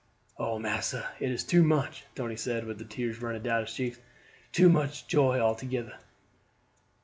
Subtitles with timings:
[0.39, 3.99] "Oh, massa, it is too much," Tony said, with the tears running down his cheeks;
[4.51, 5.99] "too much joy altogeder."